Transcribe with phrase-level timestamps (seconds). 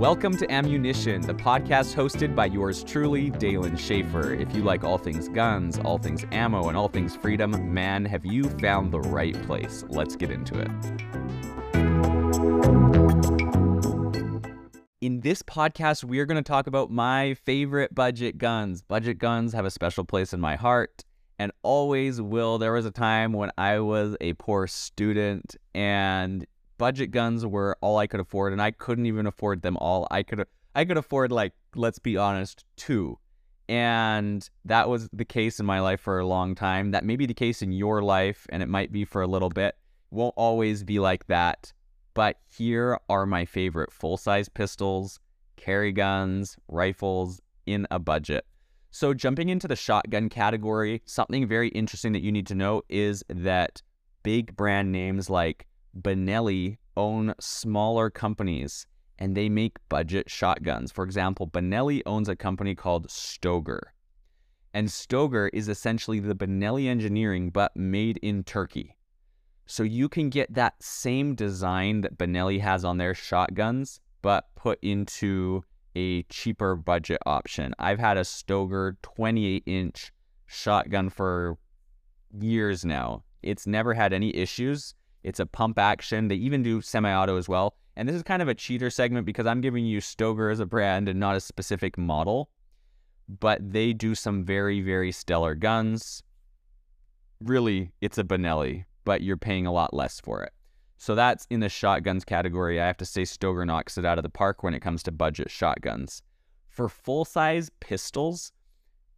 [0.00, 4.32] Welcome to Ammunition, the podcast hosted by yours truly, Dalen Schaefer.
[4.32, 8.24] If you like all things guns, all things ammo, and all things freedom, man, have
[8.24, 9.84] you found the right place.
[9.90, 10.70] Let's get into it.
[15.02, 18.80] In this podcast, we are going to talk about my favorite budget guns.
[18.80, 21.04] Budget guns have a special place in my heart
[21.38, 22.56] and always will.
[22.56, 26.46] There was a time when I was a poor student and
[26.80, 30.08] budget guns were all I could afford, and I couldn't even afford them all.
[30.10, 33.18] I could I could afford like let's be honest, two,
[33.68, 36.90] and that was the case in my life for a long time.
[36.92, 39.50] That may be the case in your life, and it might be for a little
[39.50, 39.76] bit.
[40.10, 41.70] Won't always be like that.
[42.14, 45.20] But here are my favorite full size pistols,
[45.56, 48.46] carry guns, rifles in a budget.
[48.90, 53.22] So, jumping into the shotgun category, something very interesting that you need to know is
[53.28, 53.82] that
[54.22, 55.66] big brand names like
[55.98, 58.86] Benelli own smaller companies
[59.18, 60.90] and they make budget shotguns.
[60.90, 63.80] For example, Benelli owns a company called Stoeger.
[64.72, 68.96] And Stoeger is essentially the Benelli engineering, but made in Turkey.
[69.66, 74.78] So you can get that same design that Benelli has on their shotguns, but put
[74.82, 75.62] into
[75.94, 77.74] a cheaper budget option.
[77.78, 80.12] I've had a Stoeger 28 inch
[80.46, 81.58] shotgun for
[82.38, 83.24] years now.
[83.42, 84.94] It's never had any issues.
[85.22, 86.28] It's a pump action.
[86.28, 87.74] They even do semi-auto as well.
[87.96, 90.66] And this is kind of a cheater segment because I'm giving you Stoeger as a
[90.66, 92.50] brand and not a specific model.
[93.28, 96.22] But they do some very, very stellar guns.
[97.40, 100.52] Really, it's a Benelli, but you're paying a lot less for it.
[100.96, 102.80] So that's in the shotguns category.
[102.80, 105.12] I have to say Stoeger knocks it out of the park when it comes to
[105.12, 106.22] budget shotguns.
[106.68, 108.52] For full-size pistols,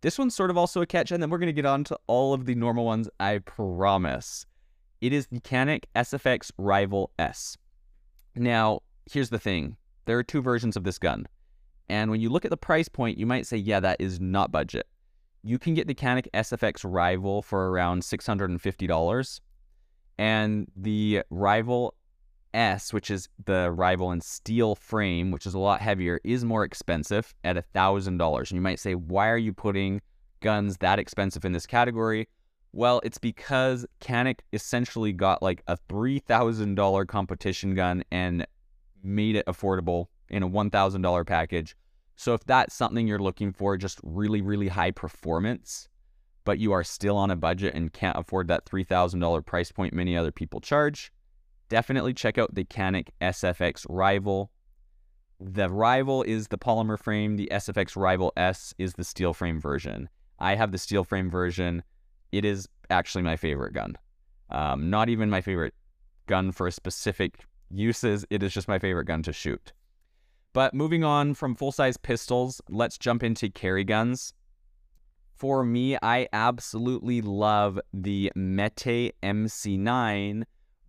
[0.00, 1.98] this one's sort of also a catch, and then we're going to get on to
[2.06, 4.46] all of the normal ones, I promise.
[5.02, 7.58] It is the Canik SFX Rival S.
[8.36, 9.76] Now, here's the thing.
[10.04, 11.26] There are two versions of this gun.
[11.88, 14.52] And when you look at the price point, you might say, yeah, that is not
[14.52, 14.86] budget.
[15.42, 19.40] You can get the Canik SFX Rival for around $650.
[20.18, 21.94] And the Rival
[22.54, 26.62] S, which is the Rival in steel frame, which is a lot heavier, is more
[26.62, 28.38] expensive at $1,000.
[28.38, 30.00] And you might say, why are you putting
[30.38, 32.28] guns that expensive in this category?
[32.72, 38.46] Well, it's because Canik essentially got like a $3,000 competition gun and
[39.02, 41.76] made it affordable in a $1,000 package.
[42.16, 45.88] So if that's something you're looking for, just really, really high performance,
[46.44, 50.16] but you are still on a budget and can't afford that $3,000 price point many
[50.16, 51.12] other people charge,
[51.68, 54.50] definitely check out the Canik SFX Rival.
[55.38, 60.08] The Rival is the polymer frame, the SFX Rival S is the steel frame version.
[60.38, 61.82] I have the steel frame version
[62.32, 63.96] it is actually my favorite gun.
[64.50, 65.74] Um, not even my favorite
[66.26, 68.24] gun for specific uses.
[68.30, 69.72] It is just my favorite gun to shoot.
[70.52, 74.34] But moving on from full size pistols, let's jump into carry guns.
[75.36, 80.44] For me, I absolutely love the Mete MC9,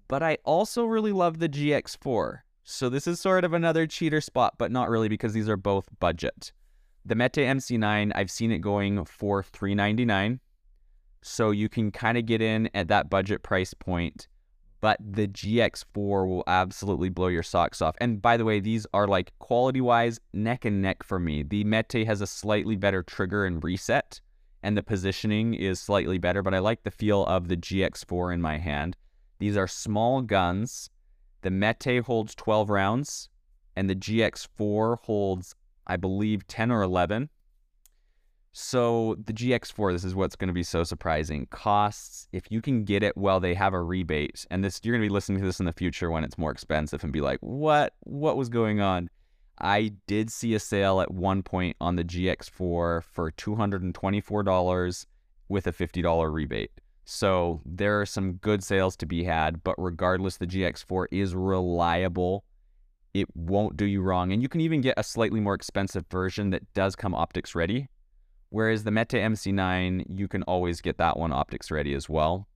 [0.08, 2.40] but I also really love the GX4.
[2.66, 5.88] So this is sort of another cheater spot, but not really because these are both
[6.00, 6.52] budget.
[7.06, 10.40] The Mete MC9, I've seen it going for $399
[11.24, 14.28] so you can kind of get in at that budget price point.
[14.82, 17.96] But the GX4 will absolutely blow your socks off.
[18.02, 21.42] And by the way, these are like quality wise, neck and neck for me.
[21.42, 24.20] The Mete has a slightly better trigger and reset,
[24.62, 28.42] and the positioning is slightly better, but I like the feel of the GX4 in
[28.42, 28.98] my hand.
[29.40, 30.90] These are small guns.
[31.42, 33.30] The Mete holds 12 rounds,
[33.76, 35.56] and the GX4 holds,
[35.88, 37.30] I believe, 10 or 11.
[38.56, 41.48] So the GX4, this is what's going to be so surprising.
[41.48, 45.02] Costs, if you can get it while they have a rebate, and this you're going
[45.02, 47.40] to be listening to this in the future when it's more expensive and be like,
[47.42, 47.96] "What?
[48.02, 49.10] What was going on?"
[49.60, 55.06] I did see a sale at one point on the GX4 for $224
[55.50, 56.72] with a $50 rebate.
[57.06, 62.46] So there are some good sales to be had, but regardless, the GX4 is reliable.
[63.14, 64.32] It won't do you wrong.
[64.32, 67.90] And you can even get a slightly more expensive version that does come optics ready.
[68.54, 72.48] Whereas the Mete MC9, you can always get that one optics ready as well.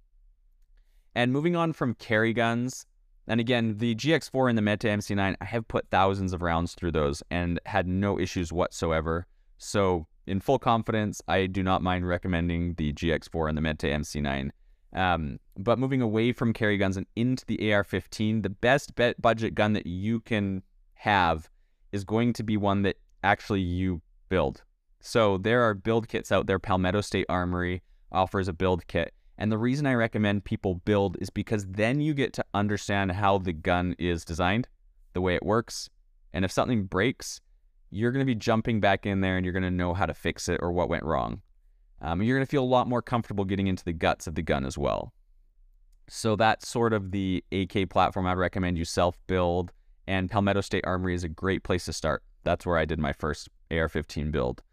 [1.15, 2.85] And moving on from carry guns,
[3.27, 6.91] and again, the GX4 and the Mete MC9, I have put thousands of rounds through
[6.91, 9.25] those and had no issues whatsoever.
[9.57, 14.51] So, in full confidence, I do not mind recommending the GX4 and the Mete MC9.
[14.93, 19.55] Um, but moving away from carry guns and into the AR-15, the best bet budget
[19.55, 20.61] gun that you can
[20.93, 21.49] have
[21.91, 24.61] is going to be one that actually you build.
[24.99, 26.59] So there are build kits out there.
[26.59, 29.13] Palmetto State Armory offers a build kit.
[29.37, 33.37] And the reason I recommend people build is because then you get to understand how
[33.37, 34.67] the gun is designed,
[35.13, 35.89] the way it works,
[36.33, 37.39] And if something breaks,
[37.89, 40.13] you're going to be jumping back in there and you're going to know how to
[40.13, 41.41] fix it or what went wrong.
[42.01, 44.41] Um, you're going to feel a lot more comfortable getting into the guts of the
[44.41, 45.13] gun as well.
[46.09, 49.71] So that's sort of the AK platform I'd recommend you self build.
[50.07, 52.23] And Palmetto State Armory is a great place to start.
[52.43, 54.63] That's where I did my first AR-15 build.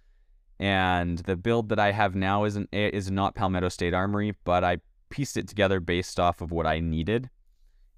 [0.59, 4.63] And the build that I have now isn't eh, is not Palmetto State Armory, but
[4.63, 4.79] I
[5.11, 7.31] pieced it together based off of what I needed.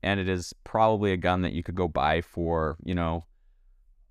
[0.02, 3.24] And it is probably a gun that you could go buy for, you know,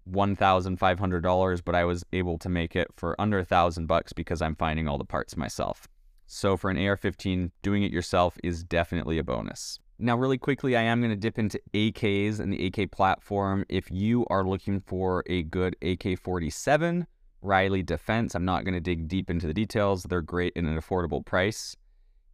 [0.09, 4.56] $1,500, but I was able to make it for under a thousand bucks because I'm
[4.56, 5.88] finding all the parts myself.
[6.27, 9.80] So for an AR-15, doing it yourself is definitely a bonus.
[9.97, 13.63] Now, really quickly, I am going to dip into AKs and the AK platform.
[13.69, 17.06] If you are looking for a good AK-47,
[17.45, 20.03] Riley Defense, I'm not going to dig deep into the details.
[20.03, 21.75] They're great in an affordable price.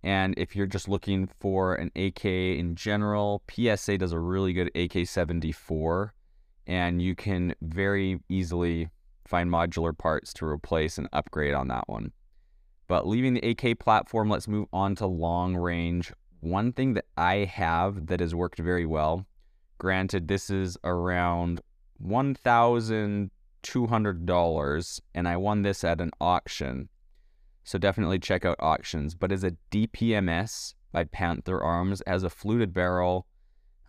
[0.03, 4.67] And if you're just looking for an AK in general, PSA does a really good
[4.69, 6.11] AK-74
[6.65, 8.89] and you can very easily
[9.25, 12.11] find modular parts to replace and upgrade on that one.
[12.87, 16.11] But leaving the AK platform, let's move on to long range.
[16.39, 19.25] One thing that I have that has worked very well,
[19.77, 21.61] granted, this is around
[23.63, 26.89] $1,200, and I won this at an auction.
[27.63, 29.15] So definitely check out auctions.
[29.15, 33.27] But as a DPMS by Panther Arms, as a fluted barrel,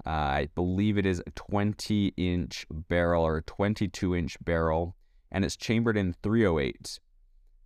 [0.06, 4.96] uh, I believe it is a 20 inch barrel or a 22 inch barrel,
[5.30, 6.98] and it's chambered in 308.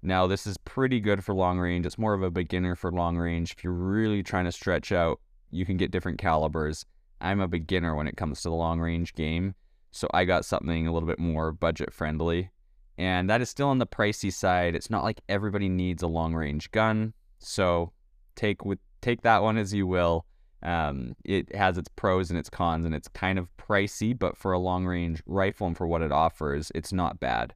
[0.03, 1.87] Now, this is pretty good for long range.
[1.87, 3.53] It's more of a beginner for long range.
[3.53, 5.20] If you're really trying to stretch out,
[5.50, 6.85] you can get different calibers.
[7.20, 9.55] I'm a beginner when it comes to the long range game,
[9.96, 12.50] so I got something a little bit more budget friendly.
[12.98, 14.75] And that is still on the pricey side.
[14.75, 17.93] It's not like everybody needs a long range gun, so
[18.37, 20.25] take with take that one as you will.
[20.62, 24.52] Um, it has its pros and its cons, and it's kind of pricey, but for
[24.52, 27.54] a long range rifle and for what it offers, it's not bad.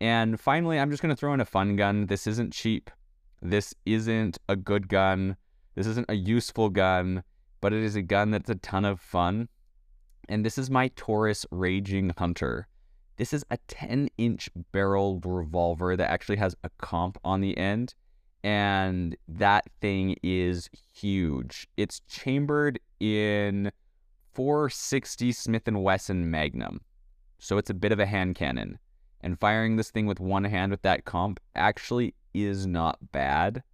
[0.00, 2.06] And finally, I'm just going to throw in a fun gun.
[2.06, 2.90] This isn't cheap.
[3.42, 5.36] This isn't a good gun.
[5.74, 7.22] This isn't a useful gun,
[7.60, 9.48] but it is a gun that's a ton of fun.
[10.30, 12.68] And this is my Taurus Raging Hunter.
[13.16, 17.94] This is a 10 inch barrel revolver that actually has a comp on the end
[18.44, 21.66] and that thing is huge.
[21.76, 23.72] It's chambered in
[24.34, 26.80] 460 Smith & Wesson Magnum.
[27.40, 28.78] So it's a bit of a hand cannon.
[29.22, 33.64] And firing this thing with one hand with that comp actually is not bad.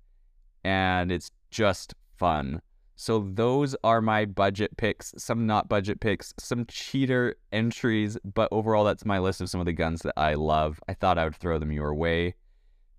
[0.64, 2.62] And it's just fun.
[2.98, 8.84] So those are my budget picks, some not budget picks, some cheater entries, but overall
[8.84, 10.80] that's my list of some of the guns that I love.
[10.88, 12.34] I thought I would throw them your way.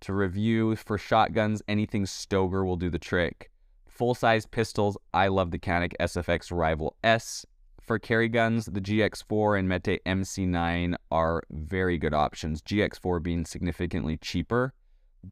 [0.02, 3.50] To review for shotguns, anything Stoeger will do the trick.
[3.88, 7.44] Full size pistols, I love the Canik SFX Rival S.
[7.82, 12.62] For carry guns, the GX4 and Mete MC9 are very good options.
[12.62, 14.74] GX4 being significantly cheaper,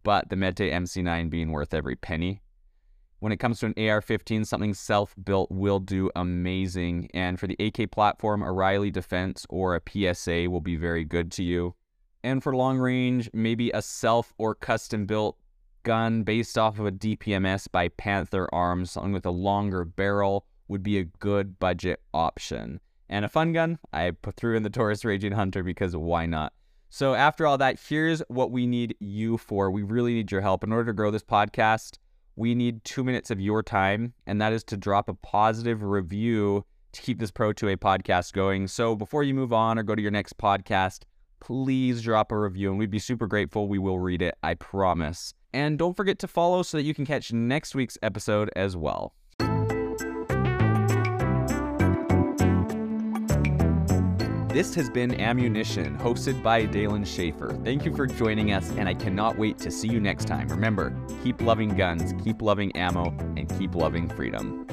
[0.02, 2.42] but the Mete MC9 being worth every penny.
[3.18, 7.08] When it comes to an AR-15, something self-built will do amazing.
[7.14, 11.32] And for the AK platform, a Riley Defense or a PSA will be very good
[11.32, 11.74] to you.
[12.22, 15.38] And for long range, maybe a self or custom built
[15.82, 20.98] gun based off of a DPMS by Panther Arms, with a longer barrel would be
[20.98, 22.80] a good budget option.
[23.08, 26.52] And a fun gun, I threw in the Taurus Raging Hunter because why not?
[26.88, 29.70] So after all that, here's what we need you for.
[29.70, 30.64] We really need your help.
[30.64, 31.99] In order to grow this podcast,
[32.37, 36.64] we need two minutes of your time, and that is to drop a positive review
[36.93, 38.69] to keep this Pro 2A podcast going.
[38.69, 41.05] So before you move on or go to your next podcast,
[41.40, 43.69] please drop a review and we'd be super grateful.
[43.69, 45.33] We will read it, I promise.
[45.52, 49.14] And don't forget to follow so that you can catch next week's episode as well.
[54.56, 57.52] This has been Ammunition, hosted by Dalen Schaefer.
[57.62, 60.48] Thank you for joining us, and I cannot wait to see you next time.
[60.48, 64.66] Remember, keep loving guns, keep loving ammo, and keep loving freedom.